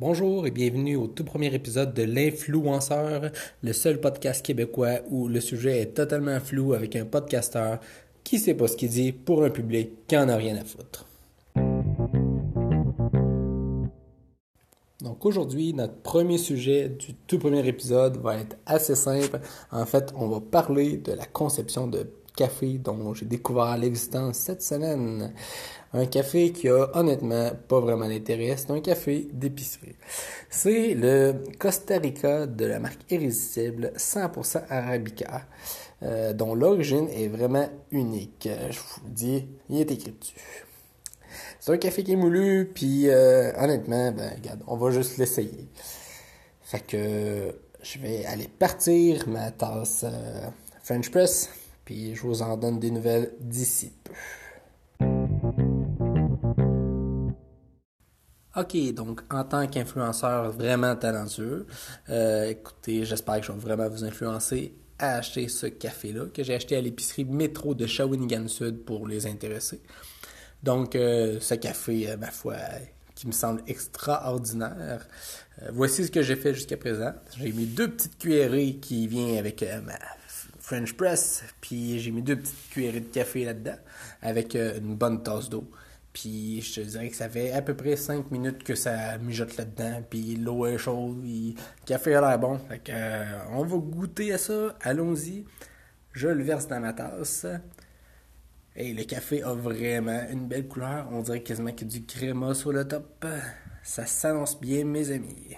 Bonjour 0.00 0.46
et 0.46 0.52
bienvenue 0.52 0.94
au 0.94 1.08
tout 1.08 1.24
premier 1.24 1.52
épisode 1.52 1.92
de 1.92 2.04
L'influenceur, 2.04 3.32
le 3.64 3.72
seul 3.72 4.00
podcast 4.00 4.46
québécois 4.46 5.00
où 5.10 5.26
le 5.26 5.40
sujet 5.40 5.80
est 5.80 5.86
totalement 5.86 6.38
flou 6.38 6.72
avec 6.72 6.94
un 6.94 7.04
podcasteur 7.04 7.80
qui 8.22 8.38
sait 8.38 8.54
pas 8.54 8.68
ce 8.68 8.76
qu'il 8.76 8.90
dit 8.90 9.10
pour 9.10 9.42
un 9.42 9.50
public 9.50 9.90
qui 10.06 10.16
en 10.16 10.28
a 10.28 10.36
rien 10.36 10.56
à 10.56 10.64
foutre. 10.64 11.04
Donc 15.00 15.26
aujourd'hui, 15.26 15.74
notre 15.74 15.96
premier 15.96 16.38
sujet 16.38 16.90
du 16.90 17.14
tout 17.14 17.40
premier 17.40 17.66
épisode 17.66 18.18
va 18.18 18.36
être 18.36 18.56
assez 18.66 18.94
simple. 18.94 19.40
En 19.72 19.84
fait, 19.84 20.12
on 20.16 20.28
va 20.28 20.40
parler 20.40 20.98
de 20.98 21.10
la 21.10 21.26
conception 21.26 21.88
de 21.88 22.08
café 22.38 22.78
dont 22.78 23.14
j'ai 23.14 23.26
découvert 23.26 23.76
l'existence 23.76 24.38
cette 24.38 24.62
semaine. 24.62 25.34
Un 25.92 26.06
café 26.06 26.52
qui 26.52 26.68
a 26.68 26.88
honnêtement 26.96 27.50
pas 27.66 27.80
vraiment 27.80 28.06
d'intérêt. 28.06 28.54
C'est 28.56 28.70
un 28.70 28.80
café 28.80 29.26
d'épicerie. 29.32 29.96
C'est 30.48 30.94
le 30.94 31.42
Costa 31.58 31.98
Rica 31.98 32.46
de 32.46 32.64
la 32.64 32.78
marque 32.78 33.00
Irrésistible 33.10 33.92
100% 33.96 34.62
Arabica, 34.70 35.46
euh, 36.04 36.32
dont 36.32 36.54
l'origine 36.54 37.08
est 37.08 37.26
vraiment 37.26 37.68
unique. 37.90 38.48
Je 38.70 38.78
vous 38.78 39.06
le 39.06 39.10
dis, 39.10 39.48
il 39.68 39.80
est 39.80 39.90
écrit 39.90 40.12
dessus. 40.12 40.36
C'est 41.58 41.72
un 41.72 41.78
café 41.78 42.04
qui 42.04 42.12
est 42.12 42.16
moulu, 42.16 42.70
puis 42.72 43.08
euh, 43.08 43.50
honnêtement, 43.58 44.12
ben 44.12 44.30
regarde, 44.36 44.60
on 44.68 44.76
va 44.76 44.90
juste 44.90 45.18
l'essayer. 45.18 45.66
Fait 46.62 46.80
que 46.80 47.52
je 47.82 47.98
vais 47.98 48.24
aller 48.26 48.46
partir 48.46 49.28
ma 49.28 49.50
tasse 49.50 50.04
euh, 50.04 50.48
French 50.82 51.10
Press, 51.10 51.50
puis 51.88 52.14
je 52.14 52.20
vous 52.20 52.42
en 52.42 52.58
donne 52.58 52.78
des 52.78 52.90
nouvelles 52.90 53.32
d'ici 53.40 53.90
peu. 54.04 54.12
OK, 58.54 58.92
donc 58.92 59.22
en 59.30 59.42
tant 59.44 59.66
qu'influenceur 59.66 60.52
vraiment 60.52 60.94
talentueux, 60.96 61.66
euh, 62.10 62.50
écoutez, 62.50 63.06
j'espère 63.06 63.40
que 63.40 63.46
je 63.46 63.52
vais 63.52 63.58
vraiment 63.58 63.88
vous 63.88 64.04
influencer 64.04 64.74
à 64.98 65.14
acheter 65.14 65.48
ce 65.48 65.64
café-là 65.64 66.26
que 66.26 66.42
j'ai 66.42 66.56
acheté 66.56 66.76
à 66.76 66.82
l'épicerie 66.82 67.24
métro 67.24 67.74
de 67.74 67.86
Shawinigan 67.86 68.48
Sud 68.48 68.84
pour 68.84 69.08
les 69.08 69.26
intéressés. 69.26 69.80
Donc, 70.62 70.94
euh, 70.94 71.40
ce 71.40 71.54
café, 71.54 72.10
euh, 72.10 72.18
ma 72.18 72.30
foi, 72.30 72.56
qui 73.14 73.26
me 73.26 73.32
semble 73.32 73.62
extraordinaire. 73.66 75.08
voici 75.72 76.04
ce 76.04 76.10
que 76.10 76.20
j'ai 76.20 76.36
fait 76.36 76.52
jusqu'à 76.52 76.76
présent. 76.76 77.14
J'ai 77.38 77.50
mis 77.50 77.64
deux 77.64 77.88
petites 77.90 78.18
cuillerées 78.18 78.76
qui 78.76 79.08
viennent 79.08 79.38
avec 79.38 79.62
ma 79.86 79.98
French 80.68 80.92
press, 80.92 81.44
puis 81.62 81.98
j'ai 81.98 82.10
mis 82.10 82.20
deux 82.20 82.36
petites 82.36 82.68
cuillerées 82.68 83.00
de 83.00 83.06
café 83.10 83.46
là-dedans 83.46 83.78
avec 84.20 84.54
une 84.54 84.96
bonne 84.96 85.22
tasse 85.22 85.48
d'eau. 85.48 85.70
Puis 86.12 86.60
je 86.60 86.74
te 86.74 86.86
dirais 86.86 87.08
que 87.08 87.16
ça 87.16 87.26
fait 87.26 87.52
à 87.52 87.62
peu 87.62 87.74
près 87.74 87.96
5 87.96 88.30
minutes 88.30 88.62
que 88.64 88.74
ça 88.74 89.16
mijote 89.16 89.56
là-dedans. 89.56 90.02
Puis 90.10 90.36
l'eau 90.36 90.66
est 90.66 90.76
chaude. 90.76 91.24
Le 91.24 91.54
café 91.86 92.16
a 92.16 92.20
l'air 92.20 92.38
bon. 92.38 92.58
Fait 92.58 92.80
que, 92.80 92.92
euh, 92.92 93.24
on 93.52 93.64
va 93.64 93.78
goûter 93.78 94.34
à 94.34 94.36
ça. 94.36 94.76
Allons-y. 94.82 95.46
Je 96.12 96.28
le 96.28 96.44
verse 96.44 96.68
dans 96.68 96.80
ma 96.80 96.92
tasse. 96.92 97.46
Et 98.76 98.92
le 98.92 99.04
café 99.04 99.42
a 99.42 99.54
vraiment 99.54 100.20
une 100.30 100.48
belle 100.48 100.68
couleur. 100.68 101.08
On 101.12 101.22
dirait 101.22 101.42
quasiment 101.42 101.72
qu'il 101.72 101.90
y 101.90 101.96
a 101.96 101.98
du 101.98 102.04
créma 102.04 102.52
sur 102.52 102.72
le 102.72 102.86
top. 102.86 103.24
Ça 103.82 104.04
s'annonce 104.04 104.60
bien, 104.60 104.84
mes 104.84 105.12
amis. 105.12 105.56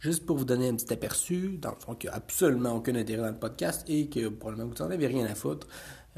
Juste 0.00 0.24
pour 0.26 0.36
vous 0.36 0.44
donner 0.44 0.68
un 0.68 0.76
petit 0.76 0.92
aperçu, 0.92 1.58
dans 1.60 1.70
le 1.70 1.76
fond, 1.76 1.94
qu'il 1.94 2.08
n'y 2.08 2.14
a 2.14 2.16
absolument 2.16 2.76
aucun 2.76 2.94
intérêt 2.94 3.22
dans 3.22 3.32
le 3.32 3.38
podcast 3.38 3.84
et 3.88 4.08
que 4.08 4.28
probablement 4.28 4.70
vous 4.70 4.84
n'en 4.84 4.90
avez 4.90 5.06
rien 5.08 5.26
à 5.26 5.34
foutre, 5.34 5.66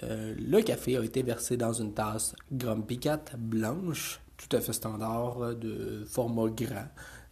euh, 0.03 0.35
le 0.39 0.61
café 0.63 0.97
a 0.97 1.03
été 1.03 1.23
versé 1.23 1.57
dans 1.57 1.73
une 1.73 1.95
tasse 1.95 2.35
Grumpy 2.53 2.99
Cat 2.99 3.25
blanche, 3.39 4.21
tout 4.37 4.55
à 4.55 4.61
fait 4.61 4.73
standard, 4.73 5.55
de 5.57 6.05
format 6.07 6.51
grand. 6.51 6.89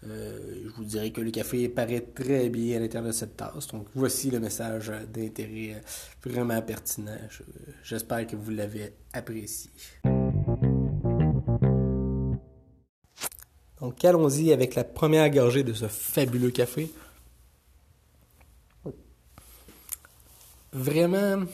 Euh, 0.07 0.63
je 0.65 0.71
vous 0.77 0.85
dirais 0.85 1.11
que 1.11 1.21
le 1.21 1.31
café 1.31 1.69
paraît 1.69 2.01
très 2.15 2.49
bien 2.49 2.77
à 2.77 2.81
l'intérieur 2.81 3.09
de 3.09 3.13
cette 3.13 3.37
tasse. 3.37 3.67
Donc 3.69 3.89
voici 3.95 4.31
le 4.31 4.41
message 4.41 4.93
d'intérêt 5.13 5.83
vraiment 6.25 6.63
pertinent. 6.63 7.19
J'espère 7.83 8.27
que 8.27 8.37
vous 8.37 8.51
l'avez 8.51 8.95
apprécié. 9.13 9.71
Donc 13.81 14.05
allons-y 14.05 14.53
avec 14.53 14.75
la 14.75 14.85
première 14.85 15.31
gorgée 15.31 15.63
de 15.63 15.73
ce 15.73 15.87
fabuleux 15.87 16.51
café? 16.51 16.91
Vraiment, 20.73 21.45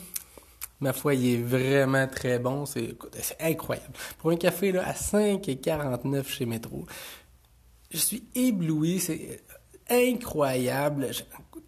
Ma 0.81 0.93
foi, 0.93 1.15
il 1.15 1.27
est 1.27 1.43
vraiment 1.43 2.07
très 2.07 2.39
bon. 2.39 2.67
C'est 2.67 2.97
incroyable. 3.41 3.95
Pour 4.19 4.31
un 4.31 4.37
café 4.37 4.71
là, 4.73 4.87
à 4.87 4.93
5,49 4.93 6.27
chez 6.27 6.47
Métro, 6.47 6.85
je 7.91 7.97
suis 7.97 8.25
ébloui. 8.35 8.99
C'est 8.99 9.41
incroyable. 9.89 11.09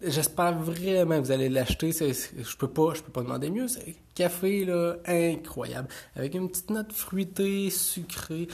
J'espère 0.01 0.59
vraiment 0.59 1.19
que 1.19 1.25
vous 1.25 1.31
allez 1.31 1.49
l'acheter. 1.49 1.91
Je 1.93 2.57
peux 2.57 2.67
pas, 2.67 2.93
je 2.93 3.01
peux 3.01 3.11
pas 3.11 3.23
demander 3.23 3.49
mieux. 3.49 3.67
C'est 3.67 3.95
café 4.13 4.67
incroyable, 5.07 5.87
avec 6.15 6.35
une 6.35 6.49
petite 6.49 6.69
note 6.69 6.93
fruitée, 6.93 7.69
sucrée. 7.69 8.47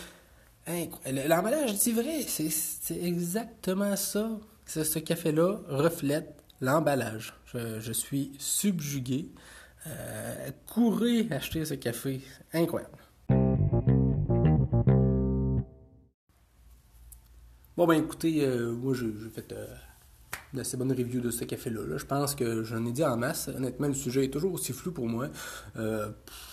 L'emballage 0.66 1.74
dit 1.76 1.92
vrai, 1.92 2.22
c'est 2.22 3.02
exactement 3.02 3.96
ça. 3.96 4.30
Ce 4.66 5.00
café-là 5.00 5.60
reflète 5.68 6.44
l'emballage. 6.62 7.34
Je, 7.54 7.92
suis 7.92 8.32
subjugué. 8.40 9.30
Euh, 9.86 10.50
acheter 11.32 11.66
ce 11.66 11.74
café. 11.74 12.22
Incroyable. 12.54 12.98
Bon, 17.76 17.88
ben 17.88 17.96
écoutez, 17.96 18.46
euh, 18.46 18.72
moi 18.72 18.94
j'ai 18.94 19.12
fait 19.34 19.52
euh, 19.52 19.66
d'assez 20.54 20.78
bonnes 20.78 20.92
reviews 20.92 21.22
de 21.22 21.32
ce 21.32 21.44
café-là. 21.46 21.98
Je 21.98 22.06
pense 22.06 22.36
que 22.36 22.64
j'en 22.64 22.86
ai 22.86 22.92
dit 22.92 23.04
en 23.04 23.18
masse. 23.18 23.48
Honnêtement, 23.48 23.88
le 23.88 23.94
sujet 23.94 24.26
est 24.26 24.30
toujours 24.30 24.54
aussi 24.54 24.74
flou 24.74 24.92
pour 24.92 25.08
moi. 25.08 25.30
Euh, 25.78 26.10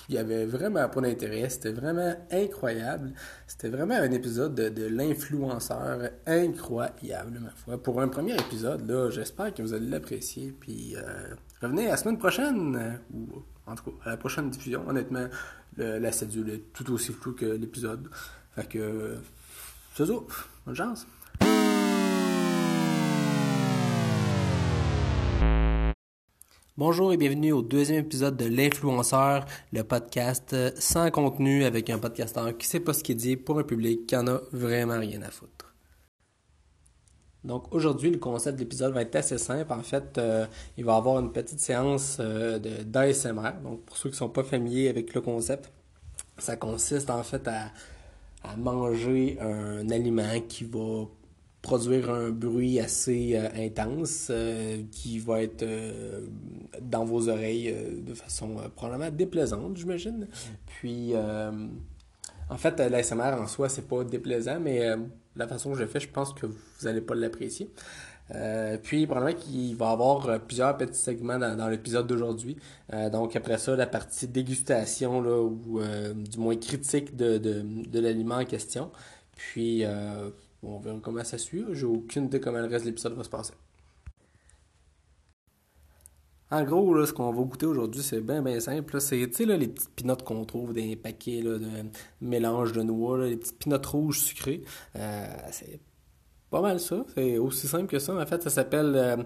il 0.08 0.14
y 0.14 0.18
avait 0.18 0.46
vraiment 0.46 0.88
pas 0.88 1.00
d'intérêt. 1.00 1.48
C'était 1.48 1.72
vraiment 1.72 2.14
incroyable. 2.30 3.12
C'était 3.46 3.68
vraiment 3.68 3.94
un 3.94 4.10
épisode 4.10 4.54
de, 4.54 4.86
l'influenceur 4.86 6.10
incroyable, 6.26 7.38
ma 7.40 7.50
foi. 7.50 7.82
Pour 7.82 8.00
un 8.00 8.08
premier 8.08 8.34
épisode, 8.34 8.88
là, 8.88 9.10
j'espère 9.10 9.52
que 9.54 9.62
vous 9.62 9.74
allez 9.74 9.88
l'apprécier. 9.88 10.54
Puis 10.58 10.94
revenez 11.60 11.86
la 11.86 11.96
semaine 11.96 12.18
prochaine, 12.18 12.98
ou 13.14 13.42
en 13.66 13.74
tout 13.74 13.84
cas 13.84 13.96
à 14.04 14.10
la 14.10 14.16
prochaine 14.16 14.50
diffusion. 14.50 14.88
Honnêtement, 14.88 15.26
la 15.76 16.12
cédule 16.12 16.50
est 16.50 16.72
tout 16.72 16.90
aussi 16.92 17.12
floue 17.12 17.34
que 17.34 17.46
l'épisode. 17.46 18.08
Fait 18.54 18.66
que 18.66 19.18
c'est 19.94 20.06
ça. 20.06 20.14
Bonne 20.66 20.74
chance. 20.74 21.06
Bonjour 26.80 27.12
et 27.12 27.18
bienvenue 27.18 27.52
au 27.52 27.60
deuxième 27.60 27.98
épisode 27.98 28.38
de 28.38 28.46
L'influenceur, 28.46 29.44
le 29.70 29.84
podcast 29.84 30.56
sans 30.80 31.10
contenu 31.10 31.64
avec 31.64 31.90
un 31.90 31.98
podcasteur 31.98 32.56
qui 32.56 32.66
sait 32.66 32.80
pas 32.80 32.94
ce 32.94 33.04
qu'il 33.04 33.16
dit 33.16 33.36
pour 33.36 33.58
un 33.58 33.64
public 33.64 34.06
qui 34.06 34.16
en 34.16 34.26
a 34.26 34.40
vraiment 34.50 34.98
rien 34.98 35.20
à 35.20 35.30
foutre. 35.30 35.74
Donc 37.44 37.70
aujourd'hui, 37.74 38.10
le 38.10 38.16
concept 38.16 38.56
de 38.56 38.62
l'épisode 38.62 38.94
va 38.94 39.02
être 39.02 39.14
assez 39.14 39.36
simple. 39.36 39.70
En 39.70 39.82
fait, 39.82 40.16
euh, 40.16 40.46
il 40.78 40.86
va 40.86 40.94
y 40.94 40.96
avoir 40.96 41.20
une 41.20 41.32
petite 41.32 41.60
séance 41.60 42.16
euh, 42.18 42.58
d'ASMR. 42.58 43.60
Donc 43.62 43.84
pour 43.84 43.98
ceux 43.98 44.08
qui 44.08 44.14
ne 44.14 44.20
sont 44.20 44.30
pas 44.30 44.42
familiers 44.42 44.88
avec 44.88 45.12
le 45.12 45.20
concept, 45.20 45.70
ça 46.38 46.56
consiste 46.56 47.10
en 47.10 47.22
fait 47.22 47.46
à, 47.46 47.72
à 48.42 48.56
manger 48.56 49.36
un 49.42 49.86
aliment 49.90 50.40
qui 50.48 50.64
va 50.64 51.04
produire 51.62 52.10
un 52.10 52.30
bruit 52.30 52.80
assez 52.80 53.32
euh, 53.34 53.48
intense 53.56 54.28
euh, 54.30 54.82
qui 54.90 55.18
va 55.18 55.42
être 55.42 55.62
euh, 55.62 56.22
dans 56.80 57.04
vos 57.04 57.28
oreilles 57.28 57.74
de 58.02 58.14
façon 58.14 58.56
probablement 58.74 59.10
déplaisante, 59.10 59.76
j'imagine. 59.76 60.26
Puis, 60.66 61.12
en 62.48 62.56
fait, 62.56 62.78
l'ASMR 62.80 63.34
en 63.38 63.46
soi, 63.46 63.68
c'est 63.68 63.86
pas 63.86 64.04
déplaisant, 64.04 64.58
mais 64.60 64.88
la 65.36 65.46
façon 65.46 65.72
que 65.72 65.78
je 65.78 65.84
fais, 65.84 66.00
je 66.00 66.08
pense 66.08 66.32
que 66.32 66.46
vous 66.46 66.56
n'allez 66.84 67.00
pas 67.00 67.14
l'apprécier. 67.14 67.70
puis, 68.82 69.06
probablement 69.06 69.38
qu'il 69.38 69.76
va 69.76 69.90
y 69.90 69.92
avoir 69.92 70.40
plusieurs 70.40 70.76
petits 70.76 70.98
segments 70.98 71.38
dans, 71.38 71.68
l'épisode 71.68 72.06
d'aujourd'hui. 72.06 72.56
donc, 73.12 73.36
après 73.36 73.58
ça, 73.58 73.76
la 73.76 73.86
partie 73.86 74.28
dégustation, 74.28 75.18
ou 75.18 75.80
du 76.14 76.38
moins 76.38 76.56
critique 76.56 77.16
de, 77.16 77.38
de, 77.38 77.64
de 77.64 78.00
l'aliment 78.00 78.36
en 78.36 78.44
question. 78.44 78.90
Puis, 79.36 79.84
on 80.62 80.78
verra 80.78 80.98
comment 81.02 81.24
ça 81.24 81.38
suit. 81.38 81.64
J'ai 81.72 81.86
aucune 81.86 82.26
idée 82.26 82.40
comment 82.40 82.58
le 82.58 82.66
reste 82.66 82.84
de 82.84 82.90
l'épisode 82.90 83.14
va 83.14 83.24
se 83.24 83.30
passer. 83.30 83.54
En 86.52 86.64
gros, 86.64 86.94
là, 86.94 87.06
ce 87.06 87.12
qu'on 87.12 87.30
va 87.30 87.42
goûter 87.42 87.66
aujourd'hui, 87.66 88.02
c'est 88.02 88.20
bien, 88.20 88.42
bien 88.42 88.58
simple. 88.58 89.00
C'est, 89.00 89.16
les 89.16 89.68
petites 89.68 89.94
pinottes 89.94 90.24
qu'on 90.24 90.44
trouve 90.44 90.72
dans 90.72 90.80
les 90.80 90.96
paquets 90.96 91.42
de 91.42 91.60
mélange 92.20 92.72
de 92.72 92.82
noix, 92.82 93.24
les 93.24 93.36
petites 93.36 93.58
pinottes 93.58 93.86
rouges 93.86 94.18
sucrées. 94.20 94.62
Euh, 94.96 95.26
c'est 95.52 95.78
pas 96.50 96.60
mal 96.60 96.80
ça. 96.80 97.04
C'est 97.14 97.38
aussi 97.38 97.68
simple 97.68 97.86
que 97.86 98.00
ça. 98.00 98.14
En 98.14 98.26
fait, 98.26 98.42
ça 98.42 98.50
s'appelle... 98.50 98.94
Euh, 98.96 99.16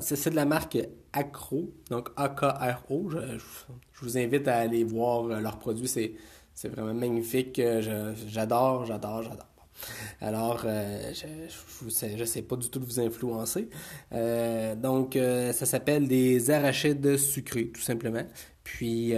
c'est 0.00 0.30
de 0.30 0.36
la 0.36 0.46
marque 0.46 0.78
Acro, 1.12 1.70
donc 1.90 2.08
A-K-R-O. 2.16 3.10
Je, 3.10 3.18
je, 3.38 4.00
vous 4.00 4.16
invite 4.16 4.48
à 4.48 4.56
aller 4.56 4.82
voir 4.82 5.24
leurs 5.24 5.58
produits. 5.58 5.86
C'est 5.86 6.68
vraiment 6.68 6.94
magnifique. 6.94 7.60
J'adore, 8.26 8.86
j'adore, 8.86 9.22
j'adore. 9.22 9.49
Alors, 10.20 10.62
je, 10.62 11.26
je, 12.16 12.24
sais, 12.24 12.42
pas 12.42 12.56
du 12.56 12.68
tout 12.68 12.78
de 12.78 12.84
vous 12.84 13.00
influencer. 13.00 13.68
donc, 14.76 15.16
ça 15.16 15.66
s'appelle 15.66 16.08
des 16.08 16.50
arachides 16.50 17.16
sucrés, 17.16 17.68
tout 17.68 17.80
simplement. 17.80 18.24
Puis, 18.64 19.14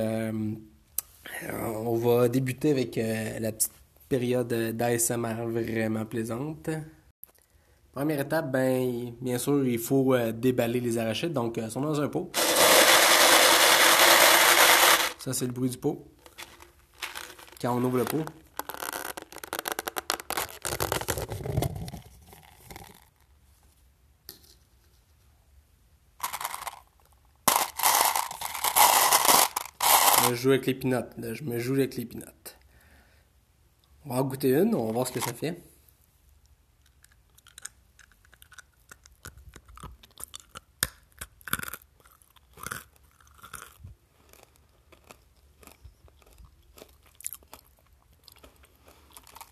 on 1.50 1.96
va 1.96 2.28
débuter 2.28 2.70
avec 2.70 2.96
la 2.96 3.52
petite 3.52 3.72
période 4.08 4.52
d'ASMR 4.76 5.46
vraiment 5.46 6.04
plaisante. 6.04 6.70
Première 7.92 8.20
étape, 8.20 8.50
ben, 8.50 9.12
bien 9.20 9.36
sûr, 9.36 9.66
il 9.66 9.78
faut 9.78 10.14
euh, 10.14 10.32
déballer 10.32 10.80
les 10.80 10.96
arachides. 10.96 11.34
Donc, 11.34 11.58
euh, 11.58 11.68
sont 11.68 11.82
dans 11.82 12.00
un 12.00 12.08
pot. 12.08 12.30
Ça, 15.18 15.34
c'est 15.34 15.44
le 15.44 15.52
bruit 15.52 15.68
du 15.68 15.76
pot. 15.76 16.02
Quand 17.60 17.76
on 17.76 17.84
ouvre 17.84 17.98
le 17.98 18.04
pot. 18.04 18.24
Je 30.28 30.34
joue 30.34 30.50
avec 30.50 30.66
les 30.66 30.74
pinottes. 30.74 31.12
Là, 31.18 31.34
je 31.34 31.42
me 31.44 31.58
joue 31.58 31.74
avec 31.74 31.96
les 31.96 32.04
pinottes. 32.04 32.58
On 34.04 34.10
va 34.10 34.20
en 34.20 34.24
goûter 34.24 34.50
une, 34.50 34.74
on 34.74 34.86
va 34.86 34.92
voir 34.92 35.06
ce 35.06 35.12
que 35.12 35.20
ça 35.20 35.32
fait. 35.32 35.60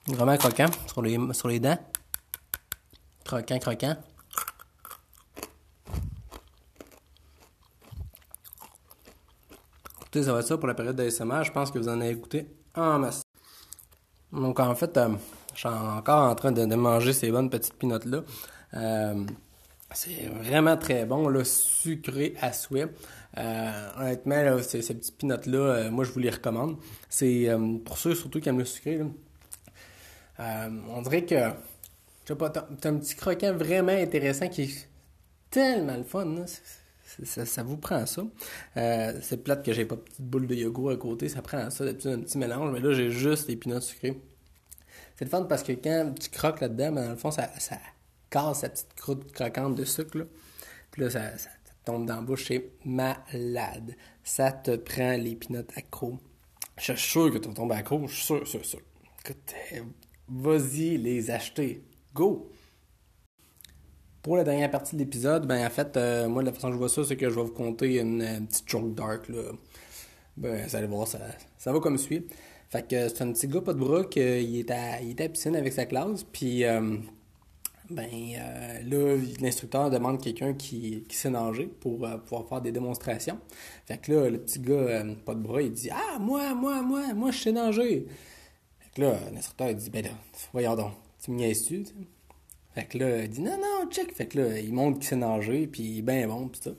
Vraiment 0.06 0.37
croquant 0.37 0.67
sur 0.88 1.02
les, 1.02 1.19
sur 1.32 1.49
les 1.49 1.61
dents. 1.61 1.78
Croquant, 3.25 3.58
croquant. 3.58 3.96
Ça 10.12 10.32
va 10.32 10.40
être 10.40 10.46
ça 10.46 10.58
pour 10.58 10.66
la 10.66 10.74
période 10.74 10.96
d'ASMR. 10.96 11.44
Je 11.44 11.52
pense 11.52 11.70
que 11.70 11.78
vous 11.78 11.88
en 11.88 12.00
avez 12.00 12.14
goûté 12.16 12.46
en 12.74 12.98
masse. 12.98 13.22
Donc, 14.32 14.58
en 14.58 14.74
fait, 14.74 14.96
euh, 14.96 15.10
je 15.54 15.60
suis 15.60 15.68
encore 15.68 16.30
en 16.30 16.34
train 16.34 16.50
de, 16.50 16.64
manger 16.74 17.12
ces 17.12 17.30
bonnes 17.30 17.48
petites 17.48 17.74
pinottes-là. 17.74 18.22
Euh, 18.74 19.24
c'est 19.92 20.26
vraiment 20.26 20.76
très 20.76 21.04
bon, 21.04 21.28
là, 21.28 21.44
sucré 21.44 22.34
à 22.40 22.52
souhait. 22.52 22.88
Euh, 23.38 23.88
honnêtement, 23.98 24.60
ces, 24.62 24.82
ces 24.82 24.94
petites 24.94 25.16
pinottes-là, 25.16 25.90
moi, 25.90 26.04
je 26.04 26.10
vous 26.10 26.18
les 26.18 26.30
recommande. 26.30 26.76
C'est 27.08 27.48
pour 27.84 27.96
ceux 27.96 28.16
surtout 28.16 28.40
qui 28.40 28.48
aiment 28.48 28.58
le 28.58 28.64
sucré. 28.64 28.98
Là, 30.38 30.68
on 30.88 31.02
dirait 31.02 31.24
que, 31.24 32.34
pas, 32.34 32.50
t'as 32.50 32.88
un 32.88 32.96
petit 32.96 33.14
croquant 33.14 33.52
vraiment 33.52 33.92
intéressant 33.92 34.48
qui 34.48 34.62
est 34.62 34.88
tellement 35.50 35.96
le 35.96 36.04
fun. 36.04 36.44
Ça, 37.24 37.62
vous 37.62 37.76
prend 37.76 38.06
ça. 38.06 38.22
Euh, 38.76 39.18
c'est 39.22 39.42
plate 39.42 39.64
que 39.64 39.72
j'ai 39.72 39.84
pas 39.84 39.96
de 39.96 40.00
petite 40.00 40.20
boule 40.20 40.46
de 40.46 40.54
yogourt 40.54 40.90
à 40.90 40.96
côté. 40.96 41.28
Ça 41.28 41.42
prend 41.42 41.70
ça, 41.70 41.84
un 41.84 41.94
petit 41.94 42.38
mélange. 42.38 42.72
Mais 42.72 42.80
là, 42.80 42.92
j'ai 42.92 43.10
juste 43.10 43.48
les 43.48 43.56
peanuts 43.56 43.80
sucrés. 43.80 44.20
C'est 45.16 45.24
le 45.24 45.30
fun 45.30 45.42
parce 45.44 45.62
que 45.62 45.72
quand 45.72 46.14
tu 46.18 46.30
croques 46.30 46.60
là-dedans, 46.60 46.92
ben, 46.92 47.04
dans 47.04 47.10
le 47.10 47.16
fond, 47.16 47.30
ça, 47.30 47.50
casse 48.30 48.60
sa 48.60 48.68
petite 48.68 48.94
croûte 48.94 49.32
croquante 49.32 49.74
de 49.74 49.84
sucre. 49.84 50.26
Puis 50.90 51.02
là, 51.02 51.10
ça, 51.10 51.30
tombe 51.84 52.06
dans 52.06 52.16
la 52.16 52.22
bouche. 52.22 52.46
C'est 52.46 52.70
malade. 52.84 53.96
Ça 54.22 54.52
te 54.52 54.76
prend 54.76 55.16
les 55.16 55.36
peanuts 55.36 55.66
accro. 55.76 56.18
Je 56.78 56.92
suis 56.92 57.10
sûr 57.10 57.30
que 57.32 57.38
tu 57.38 57.48
vas 57.48 57.54
tomber 57.54 57.74
accro. 57.74 58.06
Je 58.06 58.14
suis 58.14 58.24
sûr, 58.24 58.46
sûr, 58.46 58.64
sûr. 58.64 58.80
Écoute, 59.24 59.54
vas-y 60.28 60.96
les 60.96 61.30
acheter. 61.30 61.84
Go! 62.14 62.50
Pour 64.22 64.37
la 64.37 64.44
dernière 64.44 64.70
partie 64.70 64.96
de 64.96 65.00
l'épisode, 65.00 65.46
ben 65.46 65.67
en 65.67 65.70
fait, 65.70 65.96
euh, 65.96 66.28
moi, 66.28 66.43
la 66.43 66.52
façon 66.52 66.69
que 66.69 66.75
je 66.75 66.78
vois 66.78 66.90
ça, 66.90 67.05
c'est 67.05 67.17
que 67.17 67.31
je 67.31 67.34
vais 67.34 67.43
vous 67.43 67.52
conter 67.52 68.00
une, 68.00 68.46
petite 68.46 68.69
joke 68.69 68.94
dark. 68.94 69.28
Là. 69.31 69.52
Ben, 70.37 70.67
vous 70.67 70.76
allez 70.76 70.87
voir, 70.87 71.06
ça, 71.08 71.19
ça 71.56 71.72
va 71.72 71.81
comme 71.81 71.96
suit. 71.96 72.26
Fait 72.69 72.87
que 72.87 73.08
c'est 73.08 73.22
un 73.22 73.32
petit 73.32 73.49
gars 73.49 73.62
pas 73.62 73.72
de 73.72 73.78
bras 73.78 74.05
qui 74.05 74.20
est 74.20 74.70
à, 74.70 75.00
il 75.00 75.11
est 75.11 75.20
à 75.20 75.25
la 75.25 75.28
piscine 75.31 75.56
avec 75.56 75.72
sa 75.72 75.87
classe, 75.87 76.22
puis 76.25 76.64
euh, 76.64 76.99
ben 77.88 78.08
euh, 78.12 78.82
là, 78.84 79.22
l'instructeur 79.40 79.90
demande 79.90 80.22
quelqu'un 80.22 80.52
qui, 80.52 81.05
qui 81.08 81.17
sait 81.17 81.31
nager 81.31 81.67
pour 81.67 82.06
pouvoir 82.26 82.46
faire 82.49 82.61
des 82.61 82.72
démonstrations. 82.72 83.38
Fait 83.87 83.99
que 83.99 84.12
là, 84.12 84.31
le 84.31 84.38
petit 84.38 84.61
gars 84.61 85.02
pas 85.25 85.34
de 85.34 85.40
bras, 85.40 85.62
il 85.62 85.72
dit 85.72 85.90
Ah, 85.90 86.19
moi, 86.20 86.55
moi, 86.55 86.82
moi, 86.82 87.14
moi, 87.14 87.31
je 87.31 87.38
sais 87.38 87.52
nager. 87.52 88.06
Fait 88.78 88.90
que 88.94 89.00
là, 89.00 89.19
l'instructeur, 89.32 89.70
il 89.70 89.76
dit, 89.76 89.90
ben 89.90 90.05
là, 90.05 90.11
voyons 90.52 90.76
donc, 90.76 90.93
tu 91.22 91.31
me 91.31 91.37
niaises-tu, 91.37 91.84
Fait 92.81 92.87
que 92.87 92.97
là, 92.97 93.25
il 93.25 93.29
dit, 93.29 93.43
non, 93.43 93.59
non, 93.59 93.91
check. 93.91 94.15
Fait 94.15 94.27
que 94.27 94.41
là, 94.41 94.59
il 94.59 94.73
montre 94.73 95.00
qu'il 95.00 95.09
sait 95.09 95.17
nager, 95.17 95.67
puis 95.67 95.82
il 95.82 95.99
est 95.99 96.03
bien 96.03 96.27
bon, 96.27 96.49
pis 96.49 96.61
ça. 96.62 96.71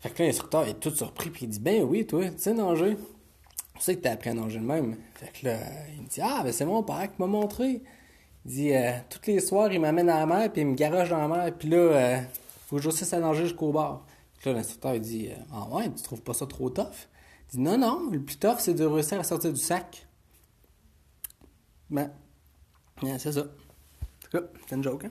Fait 0.00 0.10
que 0.10 0.18
là, 0.18 0.26
l'instructeur 0.26 0.68
est 0.68 0.78
tout 0.78 0.90
surpris, 0.90 1.30
puis 1.30 1.46
il 1.46 1.48
dit, 1.48 1.58
ben 1.58 1.82
oui, 1.84 2.06
toi, 2.06 2.28
tu 2.28 2.38
sais 2.38 2.52
nager. 2.52 2.98
Tu 3.76 3.80
sais 3.80 3.96
que 3.96 4.02
t'as 4.02 4.12
appris 4.12 4.28
à 4.28 4.34
nager 4.34 4.58
de 4.58 4.64
même. 4.64 4.96
Fait 5.14 5.32
que 5.32 5.46
là, 5.46 5.56
il 5.94 6.02
me 6.02 6.06
dit, 6.06 6.20
ah, 6.22 6.42
ben 6.44 6.52
c'est 6.52 6.66
mon 6.66 6.82
père 6.82 7.10
qui 7.10 7.18
m'a 7.18 7.26
montré. 7.26 7.82
Il 8.44 8.50
dit, 8.50 8.74
euh, 8.74 8.92
tous 9.08 9.26
les 9.26 9.40
soirs, 9.40 9.72
il 9.72 9.80
m'amène 9.80 10.10
à 10.10 10.18
la 10.18 10.26
mer, 10.26 10.52
puis 10.52 10.60
il 10.60 10.66
me 10.66 10.74
garoche 10.74 11.08
dans 11.08 11.26
la 11.26 11.28
mer, 11.28 11.56
puis 11.58 11.70
là, 11.70 11.78
euh, 11.78 12.20
faut 12.66 12.76
que 12.76 12.82
je 12.82 13.14
à 13.14 13.18
nager 13.18 13.44
jusqu'au 13.44 13.72
bord. 13.72 14.04
Puis 14.38 14.50
là, 14.50 14.56
l'instructeur, 14.56 14.96
il 14.96 15.00
dit, 15.00 15.28
euh, 15.30 15.34
ah 15.50 15.66
ouais, 15.74 15.90
tu 15.94 16.02
trouves 16.02 16.20
pas 16.20 16.34
ça 16.34 16.46
trop 16.46 16.68
tough? 16.68 17.08
Il 17.54 17.56
dit, 17.56 17.60
non, 17.60 17.78
non, 17.78 18.10
le 18.10 18.20
plus 18.20 18.36
tough, 18.36 18.58
c'est 18.58 18.74
de 18.74 18.84
réussir 18.84 19.18
à 19.18 19.24
sortir 19.24 19.50
du 19.50 19.60
sac. 19.60 20.06
Ben, 21.88 22.10
c'est 23.18 23.32
ça. 23.32 23.46
C'est 24.32 24.74
une 24.74 24.82
joke, 24.82 25.04
hein? 25.04 25.10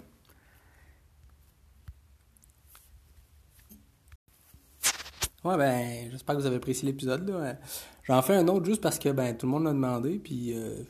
Ouais, 5.44 5.58
ben, 5.58 6.10
j'espère 6.12 6.36
que 6.36 6.42
vous 6.42 6.48
avez 6.48 6.56
apprécié 6.56 6.88
l'épisode, 6.88 7.30
là. 7.30 7.58
J'en 8.04 8.22
fais 8.24 8.36
un 8.36 8.48
autre 8.48 8.66
juste 8.66 8.82
parce 8.82 8.98
que, 8.98 9.10
ben, 9.10 9.38
tout 9.38 9.46
le 9.46 9.52
monde 9.52 9.66
l'a 9.66 9.74
demandé, 9.74 10.18
puis, 10.18 10.54
euh, 10.54 10.82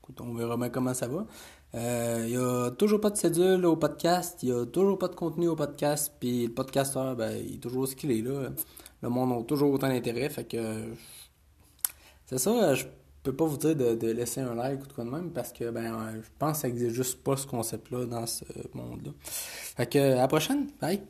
écoute, 0.00 0.20
on 0.20 0.34
verra 0.34 0.56
bien 0.56 0.68
comment 0.70 0.94
ça 0.94 1.08
va. 1.08 1.26
Il 1.74 1.80
euh, 1.80 2.26
n'y 2.26 2.36
a 2.36 2.70
toujours 2.70 3.00
pas 3.00 3.10
de 3.10 3.16
cédule 3.16 3.66
au 3.66 3.76
podcast, 3.76 4.38
il 4.42 4.52
n'y 4.52 4.60
a 4.60 4.66
toujours 4.66 4.98
pas 4.98 5.08
de 5.08 5.16
contenu 5.16 5.48
au 5.48 5.56
podcast, 5.56 6.14
puis 6.20 6.46
le 6.46 6.54
podcasteur, 6.54 7.16
ben, 7.16 7.32
il 7.44 7.56
est 7.56 7.58
toujours 7.58 7.88
ce 7.88 7.96
qu'il 7.96 8.12
est, 8.12 8.22
là. 8.22 8.50
Le 9.02 9.08
monde 9.08 9.32
a 9.32 9.44
toujours 9.44 9.72
autant 9.72 9.88
d'intérêt, 9.88 10.28
fait 10.30 10.44
que... 10.44 10.92
C'est 12.26 12.38
ça, 12.38 12.74
peux 13.22 13.34
pas 13.34 13.44
vous 13.44 13.56
dire 13.56 13.76
de, 13.76 14.10
laisser 14.10 14.40
un 14.40 14.54
like 14.54 14.82
ou 14.82 14.86
de 14.86 14.92
quoi 14.92 15.04
de 15.04 15.10
même 15.10 15.30
parce 15.30 15.52
que 15.52 15.70
ben 15.70 16.14
je 16.14 16.28
pense 16.38 16.52
que 16.52 16.58
ça 16.62 16.68
existe 16.68 16.94
juste 16.94 17.22
pas 17.22 17.36
ce 17.36 17.46
concept-là 17.46 18.06
dans 18.06 18.26
ce 18.26 18.44
monde-là. 18.74 19.12
Fait 19.22 19.86
que 19.86 19.98
à 19.98 20.16
la 20.16 20.28
prochaine, 20.28 20.68
bye! 20.80 21.00